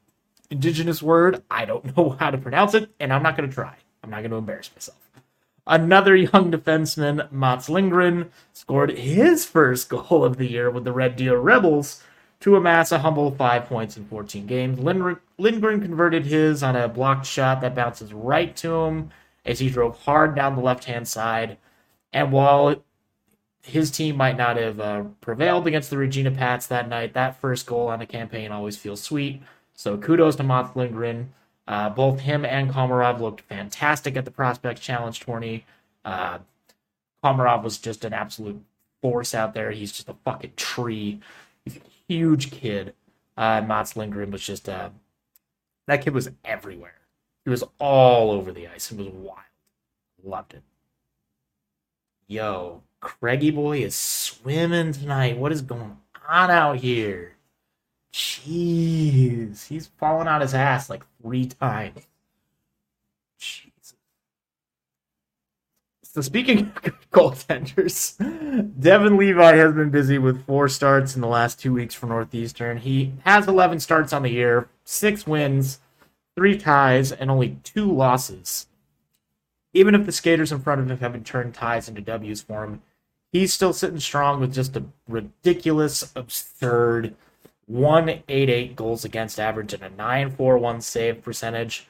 indigenous 0.54 1.04
word. 1.04 1.44
I 1.52 1.66
don't 1.66 1.98
know 1.98 2.16
how 2.20 2.32
to 2.32 2.38
pronounce 2.38 2.74
it, 2.74 2.90
and 3.00 3.12
I'm 3.12 3.24
not 3.24 3.36
going 3.36 3.50
to 3.50 3.54
try. 3.54 3.76
I'm 4.04 4.10
not 4.10 4.20
going 4.20 4.32
to 4.32 4.38
embarrass 4.38 4.72
myself. 4.74 4.98
Another 5.66 6.16
young 6.16 6.52
defenseman, 6.52 7.32
Mats 7.32 7.70
Lindgren, 7.70 8.32
scored 8.52 8.92
his 8.92 9.46
first 9.46 9.90
goal 9.90 10.24
of 10.24 10.38
the 10.38 10.50
year 10.50 10.70
with 10.70 10.84
the 10.84 10.92
Red 10.92 11.16
Deer 11.16 11.38
Rebels 11.38 12.04
to 12.42 12.58
amass 12.58 12.92
a 12.92 13.00
humble 13.00 13.32
five 13.32 13.66
points 13.66 13.96
in 13.96 14.06
14 14.06 14.46
games. 14.46 14.78
Lindgren 14.80 15.82
converted 15.82 16.26
his 16.26 16.62
on 16.62 16.76
a 16.76 16.90
blocked 16.90 17.26
shot 17.26 17.62
that 17.62 17.76
bounces 17.76 18.14
right 18.14 18.54
to 18.58 18.76
him 18.76 19.12
as 19.46 19.60
he 19.60 19.70
drove 19.70 19.98
hard 20.00 20.36
down 20.36 20.56
the 20.56 20.62
left 20.62 20.84
hand 20.84 21.08
side. 21.08 21.58
And 22.12 22.34
while 22.34 22.84
his 23.62 23.90
team 23.90 24.18
might 24.18 24.36
not 24.36 24.58
have 24.58 24.80
uh, 24.82 25.04
prevailed 25.22 25.68
against 25.68 25.90
the 25.90 25.98
Regina 25.98 26.32
Pats 26.32 26.68
that 26.68 26.90
night, 26.90 27.14
that 27.14 27.40
first 27.40 27.66
goal 27.66 27.88
on 27.88 28.00
the 28.00 28.06
campaign 28.06 28.52
always 28.52 28.76
feels 28.76 29.02
sweet. 29.02 29.42
So 29.74 29.98
kudos 29.98 30.36
to 30.38 30.44
Mats 30.44 30.76
Lindgren. 30.76 31.34
Uh, 31.68 31.90
both 31.90 32.20
him 32.20 32.46
and 32.46 32.72
Komarov 32.72 33.20
looked 33.20 33.42
fantastic 33.42 34.18
at 34.18 34.26
the 34.26 34.32
Prospects 34.32 34.82
Challenge 34.82 35.20
tourney. 35.20 35.66
Uh, 36.04 36.40
Komarov 37.24 37.64
was 37.64 37.78
just 37.78 38.04
an 38.04 38.14
absolute 38.14 38.62
force 39.02 39.34
out 39.34 39.54
there. 39.54 39.72
He's 39.72 39.92
just 39.92 40.10
a 40.10 40.16
fucking 40.26 40.54
tree. 40.56 41.20
He's 41.64 41.78
a 41.78 41.82
huge 42.08 42.52
kid. 42.52 42.94
Uh, 43.38 43.62
Mats 43.66 43.96
Lindgren 43.96 44.32
was 44.32 44.46
just 44.46 44.68
uh, 44.68 44.90
that 45.88 46.04
kid 46.04 46.14
was 46.14 46.30
everywhere. 46.46 46.96
He 47.46 47.50
was 47.50 47.64
all 47.80 48.32
over 48.32 48.52
the 48.52 48.68
ice. 48.68 48.92
It 48.92 48.98
was 48.98 49.08
wild. 49.08 49.40
Loved 50.24 50.54
it. 50.54 50.64
Yo, 52.28 52.82
Craigie 53.02 53.52
boy 53.52 53.80
is 53.80 53.96
swimming 53.96 54.94
tonight. 54.94 55.38
What 55.38 55.52
is 55.52 55.62
going 55.62 55.98
on 56.30 56.50
out 56.50 56.78
here? 56.78 57.33
Jeez, 58.14 59.68
he's 59.68 59.88
fallen 59.98 60.28
on 60.28 60.42
his 60.42 60.54
ass 60.54 60.88
like 60.88 61.04
three 61.22 61.48
times. 61.48 62.08
Jesus. 63.40 63.96
So 66.04 66.22
speaking 66.22 66.72
of 66.76 67.10
goaltenders, 67.12 68.18
Devon 68.80 69.18
Levi 69.18 69.56
has 69.56 69.74
been 69.74 69.90
busy 69.90 70.20
with 70.20 70.46
four 70.46 70.70
starts 70.70 71.16
in 71.16 71.22
the 71.22 71.28
last 71.28 71.60
two 71.60 71.74
weeks 71.74 71.96
for 71.96 72.06
Northeastern. 72.06 72.78
He 72.78 73.14
has 73.26 73.48
11 73.48 73.80
starts 73.80 74.14
on 74.14 74.22
the 74.22 74.30
year, 74.30 74.70
six 74.84 75.26
wins, 75.26 75.80
three 76.36 76.56
ties, 76.56 77.12
and 77.12 77.32
only 77.32 77.58
two 77.64 77.92
losses. 77.92 78.68
Even 79.74 79.96
if 79.96 80.06
the 80.06 80.12
skaters 80.12 80.52
in 80.52 80.60
front 80.60 80.82
of 80.82 80.92
him 80.92 81.00
have 81.00 81.14
been 81.14 81.24
turned 81.24 81.56
ties 81.56 81.90
into 81.90 82.02
W's 82.02 82.44
for 82.44 82.64
him, 82.64 82.84
he's 83.32 83.52
still 83.52 83.74
sitting 83.74 84.00
strong 84.00 84.40
with 84.40 84.54
just 84.54 84.78
a 84.78 84.84
ridiculous, 85.08 86.12
absurd 86.16 87.16
188 87.74 88.76
goals 88.76 89.04
against 89.04 89.40
average 89.40 89.74
and 89.74 89.82
a 89.82 89.90
941 89.90 90.82
save 90.82 91.24
percentage. 91.24 91.88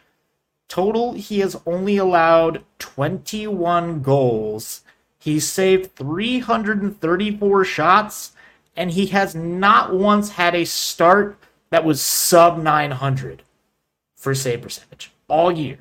Total, 0.69 1.11
he 1.11 1.39
has 1.39 1.59
only 1.65 1.97
allowed 1.97 2.63
21 2.79 4.01
goals. 4.01 4.83
He 5.19 5.39
saved 5.39 5.95
334 5.95 7.65
shots, 7.65 8.31
and 8.75 8.91
he 8.91 9.07
has 9.07 9.35
not 9.35 9.93
once 9.93 10.31
had 10.31 10.55
a 10.55 10.65
start 10.65 11.37
that 11.69 11.83
was 11.83 12.01
sub 12.01 12.57
900 12.57 13.43
for 14.15 14.33
save 14.33 14.61
percentage 14.61 15.11
all 15.27 15.51
year. 15.51 15.79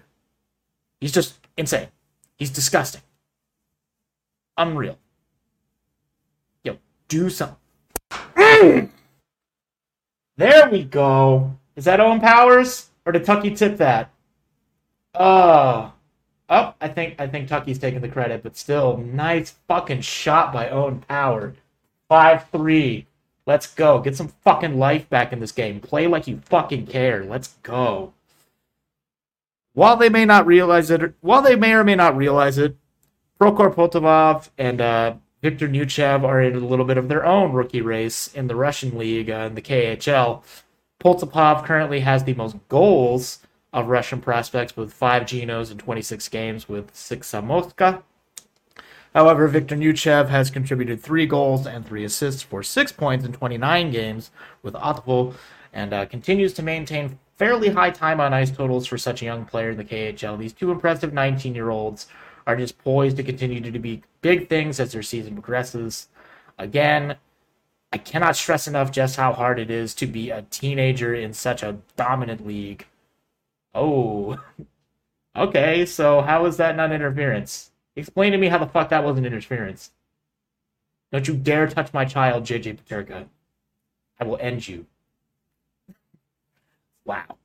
He's 1.01 1.13
just 1.13 1.39
insane. 1.57 1.89
He's 2.37 2.51
disgusting. 2.51 3.03
Unreal. 4.57 4.99
Yo, 6.65 6.79
do 7.09 7.31
something. 7.31 7.57
Mm. 8.11 8.92
There 10.43 10.69
we 10.69 10.83
go. 10.83 11.57
Is 11.77 11.85
that 11.85 12.01
Owen 12.01 12.19
Powers 12.19 12.91
or 13.07 13.13
did 13.13 13.25
Tuchy 13.25 13.55
tip 13.55 13.77
that? 13.77 14.11
Oh, 15.15 15.93
oh, 16.49 16.75
I 16.81 16.89
think 16.89 17.15
I 17.21 17.29
think 17.29 17.49
Tuchy's 17.49 17.79
taking 17.79 18.01
the 18.01 18.09
credit, 18.09 18.43
but 18.43 18.57
still, 18.57 18.97
nice 18.97 19.55
fucking 19.69 20.01
shot 20.01 20.53
by 20.53 20.69
Owen 20.69 20.99
Power. 20.99 21.55
Five 22.09 22.49
three. 22.51 23.07
Let's 23.47 23.73
go. 23.73 24.01
Get 24.01 24.17
some 24.17 24.33
fucking 24.43 24.81
life 24.81 25.09
back 25.09 25.33
in 25.33 25.39
this 25.39 25.53
game. 25.53 25.79
Play 25.79 26.09
like 26.09 26.27
you 26.27 26.41
fucking 26.47 26.89
care. 26.89 27.25
Let's 27.25 27.55
go. 27.63 28.13
While 29.75 29.97
they 29.97 30.09
may 30.09 30.25
not 30.25 30.45
realize 30.45 30.91
it, 30.91 31.15
while 31.21 31.43
they 31.43 31.55
may 31.55 31.73
or 31.73 31.85
may 31.85 31.95
not 31.95 32.17
realize 32.17 32.59
it, 32.59 32.77
Prokhor 33.41 33.73
Poltapov 33.73 34.49
and 34.59 34.81
uh, 34.81 35.15
Victor 35.43 35.69
Neuchev 35.69 36.23
are 36.23 36.41
in 36.41 36.55
a 36.55 36.61
little 36.61 36.85
bit 36.85 36.97
of 36.97 37.09
their 37.09 37.27
own 37.27 37.53
rookie 37.53 37.81
race 37.81 38.29
in 38.33 38.47
the 38.47 38.55
Russian 38.55 38.97
league 38.97 39.29
uh, 39.29 39.49
in 39.49 39.57
the 39.57 39.63
KHL. 39.63 40.43
Poltapov 41.03 41.65
currently 41.65 42.01
has 42.01 42.23
the 42.23 42.35
most 42.35 42.57
goals 42.69 43.41
of 43.73 43.89
Russian 43.89 44.21
prospects 44.21 44.77
with 44.77 44.93
five 44.93 45.25
Genos 45.25 45.73
in 45.73 45.79
26 45.79 46.29
games 46.29 46.69
with 46.69 46.95
six 46.95 47.33
Samoska. 47.33 48.03
However, 49.15 49.49
Victor 49.49 49.77
Neuchev 49.77 50.29
has 50.29 50.49
contributed 50.49 51.03
three 51.03 51.27
goals 51.27 51.67
and 51.67 51.85
three 51.85 52.05
assists 52.05 52.43
for 52.43 52.63
six 52.63 52.93
points 52.93 53.25
in 53.25 53.33
29 53.33 53.91
games 53.91 54.31
with 54.63 54.75
Otavo 54.75 55.35
and 55.73 55.93
uh, 55.93 56.07
continues 56.07 56.53
to 56.55 56.63
maintain 56.63 57.19
fairly 57.37 57.71
high 57.71 57.91
time 57.91 58.21
on 58.21 58.33
ice 58.33 58.51
totals 58.53 58.87
for 58.87 58.97
such 58.97 59.23
a 59.23 59.25
young 59.25 59.45
player 59.45 59.71
in 59.71 59.77
the 59.77 59.85
KHL. 59.85 60.39
These 60.39 60.53
two 60.53 60.71
impressive 60.71 61.13
19 61.13 61.55
year 61.55 61.71
olds 61.71 62.07
are 62.47 62.57
just 62.57 62.79
poised 62.79 63.17
to 63.17 63.23
continue 63.23 63.61
to 63.61 63.79
be 63.79 64.03
big 64.21 64.49
things 64.49 64.81
as 64.81 64.93
their 64.93 65.03
season 65.03 65.35
progresses. 65.35 66.09
Again, 66.59 67.17
I 67.93 67.99
cannot 67.99 68.37
stress 68.37 68.67
enough 68.67 68.91
just 68.91 69.17
how 69.17 69.33
hard 69.33 69.59
it 69.59 69.71
is 69.71 69.95
to 69.97 70.07
be 70.07 70.31
a 70.31 70.43
teenager 70.43 71.15
in 71.15 71.33
such 71.33 71.63
a 71.63 71.79
dominant 71.97 72.47
league. 72.47 72.87
Oh, 73.75 74.39
okay, 75.37 75.87
so 75.87 76.23
how 76.23 76.47
is 76.47 76.57
that 76.57 76.77
not 76.77 76.93
interference? 76.93 77.71
Explain 77.95 78.33
to 78.33 78.39
me 78.39 78.49
how 78.49 78.59
the 78.59 78.67
fuck 78.67 78.89
that 78.89 79.05
wasn't 79.05 79.27
interference. 79.27 79.91
Don't 81.13 81.29
you 81.29 81.37
dare 81.37 81.69
touch 81.69 81.93
my 81.93 82.07
child, 82.07 82.45
JJ 82.45 82.79
Peterka. 82.79 83.27
I 84.19 84.25
will 84.25 84.39
end 84.41 84.67
you. 84.67 84.87
Wow. 87.05 87.37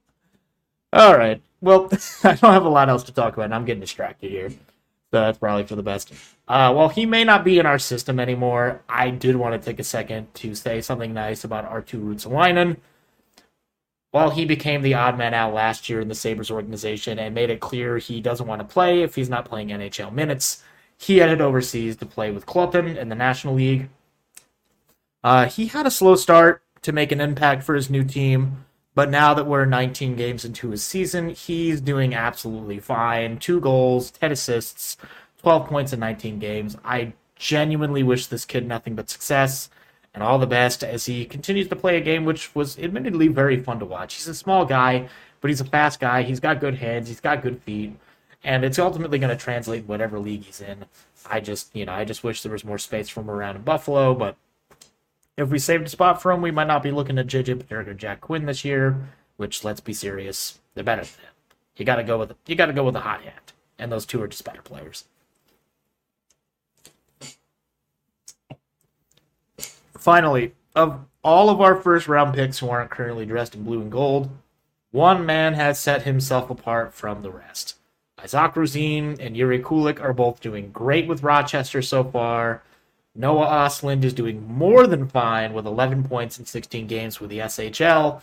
All 0.94 1.18
right. 1.18 1.42
Well, 1.60 1.90
I 2.24 2.36
don't 2.36 2.54
have 2.54 2.66
a 2.66 2.70
lot 2.70 2.90
else 2.90 3.04
to 3.04 3.12
talk 3.12 3.34
about. 3.34 3.46
And 3.46 3.56
I'm 3.56 3.66
getting 3.66 3.82
distracted 3.82 4.32
here. 4.32 4.52
So 5.12 5.22
that's 5.22 5.38
probably 5.38 5.64
for 5.64 5.76
the 5.76 5.84
best. 5.84 6.12
Uh, 6.48 6.74
while 6.74 6.90
he 6.90 7.06
may 7.06 7.24
not 7.24 7.46
be 7.46 7.60
in 7.60 7.66
our 7.66 7.80
system 7.80 8.20
anymore, 8.20 8.84
I 8.90 9.10
did 9.10 9.38
want 9.38 9.60
to 9.60 9.66
take 9.66 9.80
a 9.80 9.84
second 9.84 10.34
to 10.36 10.54
say 10.54 10.82
something 10.82 11.14
nice 11.14 11.44
about 11.44 11.70
Arttu 11.70 12.02
Ruotsalainen. 12.02 12.78
While 14.12 14.32
he 14.32 14.46
became 14.46 14.82
the 14.82 14.96
odd 14.96 15.18
man 15.18 15.34
out 15.34 15.54
last 15.54 15.90
year 15.90 16.02
in 16.02 16.08
the 16.08 16.16
Sabres 16.16 16.52
organization 16.52 17.20
and 17.20 17.36
made 17.36 17.50
it 17.50 17.60
clear 17.60 17.98
he 17.98 18.20
doesn't 18.20 18.48
want 18.48 18.62
to 18.62 18.68
play 18.68 19.02
if 19.02 19.16
he's 19.16 19.30
not 19.30 19.46
playing 19.46 19.70
NHL 19.70 20.12
minutes, 20.12 20.64
he 20.98 21.18
headed 21.18 21.40
overseas 21.40 21.96
to 21.98 22.06
play 22.06 22.32
with 22.32 22.46
Kloten 22.46 22.98
in 22.98 23.10
the 23.10 23.16
National 23.16 23.54
League. 23.54 23.90
Uh, 25.24 25.46
he 25.46 25.68
had 25.68 25.86
a 25.86 25.92
slow 25.92 26.16
start 26.16 26.64
to 26.82 26.92
make 26.92 27.12
an 27.12 27.22
impact 27.22 27.64
for 27.64 27.76
his 27.76 27.90
new 27.90 28.04
team, 28.04 28.66
but 28.98 29.12
now 29.12 29.32
that 29.36 29.46
we're 29.46 29.66
19 29.66 30.16
games 30.16 30.44
into 30.44 30.72
his 30.72 30.84
season, 30.84 31.30
he's 31.30 31.82
doing 31.82 32.16
absolutely 32.16 32.80
fine. 32.80 33.38
Two 33.38 33.60
goals, 33.60 34.10
10 34.10 34.32
assists, 34.32 34.98
12 35.44 35.68
points 35.68 35.94
in 35.94 36.00
19 36.00 36.40
games. 36.40 36.76
I 36.84 37.14
genuinely 37.36 38.02
wish 38.02 38.26
this 38.26 38.44
kid 38.44 38.66
nothing 38.66 38.96
but 38.96 39.08
success 39.08 39.70
and 40.16 40.24
all 40.24 40.40
the 40.40 40.48
best 40.48 40.84
as 40.84 41.06
he 41.06 41.26
continues 41.26 41.68
to 41.68 41.76
play 41.76 41.98
a 41.98 42.02
game 42.02 42.26
which 42.26 42.56
was 42.56 42.80
admittedly 42.80 43.28
very 43.28 43.62
fun 43.62 43.78
to 43.78 43.86
watch. 43.86 44.16
He's 44.16 44.28
a 44.28 44.34
small 44.34 44.66
guy, 44.66 45.08
but 45.42 45.50
he's 45.50 45.62
a 45.62 45.66
fast 45.66 46.00
guy. 46.00 46.24
He's 46.24 46.40
got 46.40 46.60
good 46.60 46.74
hands. 46.74 47.08
He's 47.08 47.22
got 47.22 47.44
good 47.44 47.62
feet, 47.62 47.94
and 48.44 48.66
it's 48.66 48.80
ultimately 48.80 49.20
going 49.20 49.30
to 49.30 49.44
translate 49.44 49.86
whatever 49.88 50.18
league 50.18 50.46
he's 50.46 50.60
in. 50.60 50.86
I 51.24 51.40
just, 51.40 51.70
you 51.76 51.86
know, 51.86 51.94
I 51.94 52.04
just 52.04 52.24
wish 52.24 52.42
there 52.42 52.52
was 52.52 52.66
more 52.66 52.80
space 52.80 53.10
for 53.10 53.20
him 53.20 53.30
around 53.30 53.58
in 53.58 53.62
Buffalo, 53.62 54.16
but 54.16 54.38
if 55.38 55.50
we 55.50 55.60
saved 55.60 55.86
a 55.86 55.90
spot 55.90 56.22
for 56.22 56.32
him, 56.32 56.42
we 56.42 56.52
might 56.52 56.68
not 56.68 56.84
be 56.84 56.92
looking 56.92 57.18
at 57.20 57.28
JJ 57.28 57.64
Peterka 57.64 57.88
or 57.88 57.94
Jack 57.94 58.22
Quinn 58.22 58.46
this 58.46 58.66
year. 58.66 59.10
Which, 59.38 59.64
let's 59.64 59.80
be 59.80 59.94
serious, 59.94 60.60
they're 60.74 60.84
better 60.84 61.04
than 61.04 61.12
him. 61.12 61.34
You 61.76 61.86
got 61.86 61.98
to 61.98 62.04
go 62.04 62.18
with 62.18 62.34
you 62.48 62.56
got 62.56 62.66
to 62.66 62.74
go 62.74 62.84
with 62.84 62.96
a 62.96 63.02
hot 63.02 63.22
hand, 63.22 63.54
and 63.78 63.92
those 63.92 64.06
two 64.06 64.22
are 64.22 64.28
just 64.28 64.44
better 64.44 64.64
players. 64.64 65.06
Finally, 69.94 70.54
of 70.76 71.06
all 71.24 71.50
of 71.50 71.62
our 71.62 71.76
first 71.76 72.08
round 72.08 72.34
picks 72.34 72.60
who 72.60 72.70
aren't 72.70 72.90
currently 72.90 73.26
dressed 73.26 73.54
in 73.54 73.64
blue 73.64 73.82
and 73.82 73.92
gold, 73.92 74.30
one 74.92 75.26
man 75.26 75.54
has 75.54 75.80
set 75.80 76.04
himself 76.04 76.50
apart 76.50 76.94
from 76.94 77.22
the 77.22 77.30
rest. 77.30 77.76
Isaac 78.24 78.54
Rosén 78.56 79.20
and 79.20 79.36
Jiri 79.36 79.62
Kulich 79.62 80.02
are 80.02 80.14
both 80.14 80.42
doing 80.42 80.72
great 80.72 81.08
with 81.08 81.22
Rochester 81.22 81.84
so 81.84 82.04
far. 82.04 82.64
Noah 83.18 83.48
Ostlund 83.48 84.04
is 84.04 84.14
doing 84.14 84.48
more 84.48 84.86
than 84.86 85.08
fine 85.08 85.52
with 85.54 85.66
11 85.66 86.04
points 86.04 86.38
in 86.38 86.46
16 86.46 86.86
games 86.86 87.20
with 87.20 87.32
the 87.32 87.40
SHL. 87.40 88.22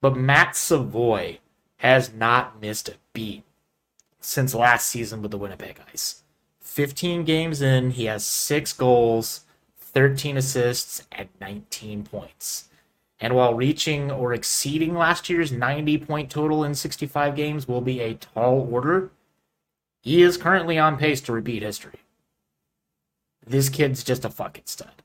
But 0.00 0.16
Matt 0.16 0.56
Savoie 0.56 1.40
has 1.76 2.12
not 2.14 2.60
missed 2.60 2.88
a 2.88 2.94
beat 3.12 3.44
since 4.20 4.54
last 4.54 4.88
season 4.88 5.20
with 5.20 5.30
the 5.30 5.36
Winnipeg 5.36 5.78
Ice. 5.92 6.22
15 6.62 7.24
games 7.24 7.60
in, 7.60 7.90
he 7.90 8.06
has 8.06 8.24
six 8.24 8.72
goals, 8.72 9.44
13 9.78 10.38
assists, 10.38 11.06
and 11.12 11.28
19 11.42 12.04
points. 12.04 12.70
And 13.20 13.34
while 13.34 13.54
reaching 13.54 14.10
or 14.10 14.32
exceeding 14.32 14.94
last 14.94 15.28
year's 15.28 15.52
90 15.52 15.98
point 15.98 16.30
total 16.30 16.64
in 16.64 16.74
65 16.74 17.36
games 17.36 17.68
will 17.68 17.82
be 17.82 18.00
a 18.00 18.14
tall 18.14 18.66
order, 18.70 19.10
he 20.00 20.22
is 20.22 20.38
currently 20.38 20.78
on 20.78 20.96
pace 20.96 21.20
to 21.22 21.32
repeat 21.32 21.62
history. 21.62 22.00
This 23.46 23.68
kid's 23.68 24.02
just 24.02 24.24
a 24.24 24.30
fucking 24.30 24.64
stud. 24.66 25.02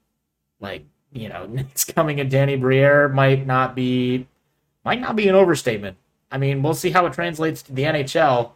Like, 0.59 0.85
you 1.11 1.29
know, 1.29 1.47
it's 1.55 1.85
coming 1.85 2.19
at 2.19 2.29
Danny 2.29 2.55
Briere 2.55 3.09
might 3.09 3.45
not 3.45 3.75
be 3.75 4.27
might 4.85 5.01
not 5.01 5.15
be 5.15 5.27
an 5.27 5.35
overstatement. 5.35 5.97
I 6.31 6.37
mean, 6.37 6.61
we'll 6.61 6.73
see 6.73 6.91
how 6.91 7.05
it 7.05 7.13
translates 7.13 7.61
to 7.63 7.73
the 7.73 7.83
NHL. 7.83 8.51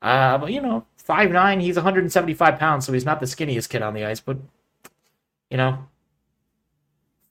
Uh, 0.00 0.38
but 0.38 0.52
you 0.52 0.60
know, 0.60 0.84
five 0.96 1.30
nine, 1.30 1.60
he's 1.60 1.76
175 1.76 2.58
pounds, 2.58 2.86
so 2.86 2.92
he's 2.92 3.04
not 3.04 3.20
the 3.20 3.26
skinniest 3.26 3.68
kid 3.68 3.82
on 3.82 3.94
the 3.94 4.04
ice. 4.04 4.20
But 4.20 4.38
you 5.50 5.56
know, 5.56 5.86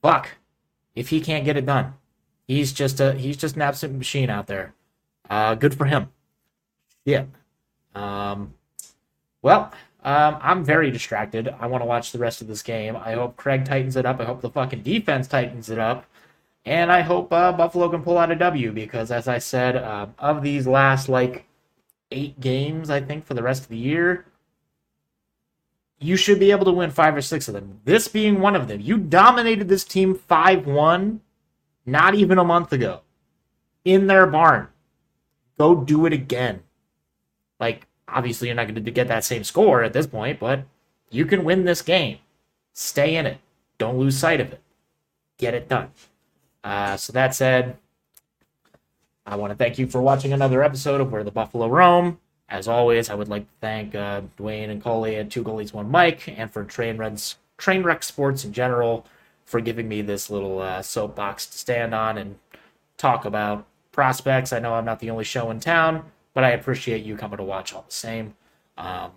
fuck, 0.01 0.29
if 0.95 1.09
he 1.09 1.21
can't 1.21 1.45
get 1.45 1.57
it 1.57 1.65
done, 1.65 1.93
he's 2.47 2.73
just 2.73 2.99
a 2.99 3.13
he's 3.13 3.37
just 3.37 3.55
an 3.55 3.61
absolute 3.61 3.95
machine 3.95 4.29
out 4.29 4.47
there. 4.47 4.73
Uh, 5.29 5.55
good 5.55 5.75
for 5.75 5.85
him. 5.85 6.09
Yeah. 7.05 7.25
Um, 7.95 8.53
well, 9.41 9.71
um, 10.07 10.37
I'm 10.41 10.63
very 10.63 10.89
distracted. 10.89 11.53
I 11.59 11.67
want 11.67 11.81
to 11.81 11.85
watch 11.85 12.13
the 12.13 12.17
rest 12.17 12.41
of 12.41 12.47
this 12.47 12.61
game. 12.61 12.95
I 12.95 13.11
hope 13.11 13.35
Craig 13.35 13.65
tightens 13.65 13.97
it 13.97 14.05
up. 14.05 14.21
I 14.21 14.23
hope 14.23 14.39
the 14.39 14.49
fucking 14.49 14.83
defense 14.83 15.27
tightens 15.27 15.69
it 15.69 15.79
up. 15.79 16.05
And 16.63 16.89
I 16.89 17.01
hope 17.01 17.33
uh, 17.33 17.51
Buffalo 17.51 17.89
can 17.89 18.03
pull 18.03 18.17
out 18.17 18.31
a 18.31 18.35
W 18.37 18.71
because, 18.71 19.11
as 19.11 19.27
I 19.27 19.39
said, 19.39 19.75
uh, 19.75 20.07
of 20.17 20.41
these 20.41 20.65
last 20.65 21.09
like 21.09 21.45
eight 22.11 22.39
games, 22.39 22.89
I 22.89 23.01
think 23.01 23.25
for 23.25 23.33
the 23.33 23.43
rest 23.43 23.63
of 23.63 23.67
the 23.67 23.75
year, 23.75 24.23
you 25.99 26.15
should 26.15 26.39
be 26.39 26.51
able 26.51 26.63
to 26.63 26.71
win 26.71 26.89
five 26.89 27.13
or 27.13 27.21
six 27.21 27.49
of 27.49 27.53
them. 27.53 27.81
This 27.83 28.07
being 28.07 28.39
one 28.39 28.55
of 28.55 28.69
them. 28.69 28.79
You 28.79 28.97
dominated 28.97 29.67
this 29.67 29.83
team 29.83 30.15
5 30.15 30.67
1 30.67 31.19
not 31.85 32.15
even 32.15 32.37
a 32.37 32.45
month 32.45 32.71
ago 32.71 33.01
in 33.83 34.07
their 34.07 34.25
barn. 34.25 34.69
Go 35.57 35.75
do 35.75 36.05
it 36.05 36.13
again. 36.13 36.63
Like, 37.59 37.87
obviously, 38.07 38.47
you're 38.47 38.55
not 38.55 38.67
going 38.67 38.83
to 38.83 38.91
get 38.91 39.07
that 39.07 39.23
same 39.23 39.43
score 39.43 39.83
at 39.83 39.93
this 39.93 40.07
point, 40.07 40.39
but 40.39 40.63
you 41.09 41.25
can 41.25 41.43
win 41.43 41.65
this 41.65 41.81
game. 41.81 42.19
Stay 42.73 43.15
in 43.15 43.25
it. 43.25 43.39
Don't 43.77 43.97
lose 43.97 44.17
sight 44.17 44.41
of 44.41 44.51
it. 44.51 44.61
Get 45.37 45.53
it 45.53 45.67
done. 45.69 45.91
Uh, 46.63 46.97
so 46.97 47.13
that 47.13 47.35
said, 47.35 47.77
I 49.25 49.35
want 49.35 49.51
to 49.51 49.57
thank 49.57 49.77
you 49.77 49.87
for 49.87 50.01
watching 50.01 50.33
another 50.33 50.63
episode 50.63 51.01
of 51.01 51.11
Where 51.11 51.23
the 51.23 51.31
Buffalo 51.31 51.67
Roam. 51.67 52.19
As 52.49 52.67
always, 52.67 53.09
I 53.09 53.15
would 53.15 53.27
like 53.27 53.43
to 53.43 53.55
thank 53.59 53.93
uh, 53.93 54.21
Dwayne 54.39 54.69
and 54.69 54.81
Coley 54.81 55.17
at 55.17 55.29
Two 55.29 55.43
Goalies 55.43 55.73
One 55.73 55.91
Mic, 55.91 56.27
and 56.29 56.51
for 56.51 56.63
Trainwrecks, 56.63 57.35
Trainwreck 57.57 58.03
Sports 58.03 58.45
in 58.45 58.53
general 58.53 59.05
for 59.45 59.59
giving 59.59 59.87
me 59.89 60.01
this 60.01 60.29
little 60.29 60.59
uh, 60.59 60.81
soapbox 60.81 61.45
to 61.47 61.57
stand 61.57 61.93
on 61.93 62.17
and 62.17 62.37
talk 62.97 63.25
about 63.25 63.65
prospects. 63.91 64.53
I 64.53 64.59
know 64.59 64.75
I'm 64.75 64.85
not 64.85 64.99
the 64.99 65.09
only 65.09 65.25
show 65.25 65.51
in 65.51 65.59
town, 65.59 66.05
but 66.37 66.43
I 66.43 66.51
appreciate 66.51 67.03
you 67.03 67.17
coming 67.17 67.37
to 67.37 67.43
watch 67.43 67.73
all 67.73 67.81
the 67.81 67.91
same. 67.91 68.35
Um, 68.77 69.09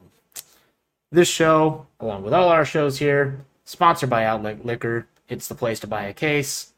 this 1.12 1.28
show, 1.28 1.86
along 2.00 2.22
with 2.22 2.32
all 2.32 2.48
our 2.48 2.64
shows 2.64 2.98
here, 2.98 3.44
sponsored 3.66 4.08
by 4.08 4.24
Outlet 4.24 4.64
Liquor. 4.64 5.06
It's 5.28 5.46
the 5.46 5.54
place 5.54 5.80
to 5.80 5.86
buy 5.86 6.04
a 6.04 6.14
case. 6.14 6.72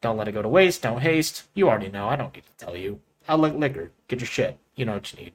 Don't 0.00 0.16
let 0.16 0.28
it 0.28 0.32
go 0.34 0.42
to 0.42 0.48
waste. 0.48 0.82
Don't 0.82 1.00
haste. 1.00 1.48
You 1.52 1.68
already 1.68 1.88
know. 1.88 2.08
I 2.08 2.14
don't 2.14 2.32
need 2.32 2.44
to 2.44 2.64
tell 2.64 2.76
you. 2.76 3.00
Outlet 3.28 3.58
Liquor. 3.58 3.90
Get 4.06 4.20
your 4.20 4.28
shit. 4.28 4.56
You 4.76 4.84
know 4.84 4.92
what 4.92 5.12
you 5.12 5.24
need. 5.24 5.32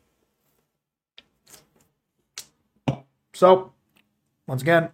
So, 3.34 3.73
once 4.47 4.62
again, 4.62 4.91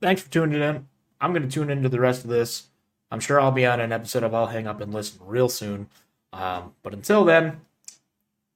thanks 0.00 0.20
for 0.20 0.32
tuning 0.32 0.60
in. 0.60 0.88
I'm 1.20 1.32
going 1.32 1.48
to 1.48 1.48
tune 1.48 1.70
into 1.70 1.88
the 1.88 2.00
rest 2.00 2.24
of 2.24 2.30
this. 2.30 2.70
I'm 3.12 3.20
sure 3.20 3.40
I'll 3.40 3.52
be 3.52 3.66
on 3.66 3.78
an 3.78 3.92
episode 3.92 4.24
of 4.24 4.34
I'll 4.34 4.46
Hang 4.48 4.66
Up 4.66 4.80
and 4.80 4.92
Listen 4.92 5.20
real 5.24 5.48
soon. 5.48 5.86
Um, 6.32 6.74
but 6.82 6.92
until 6.92 7.24
then, 7.24 7.60